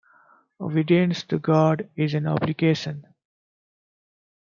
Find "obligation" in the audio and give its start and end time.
2.25-3.05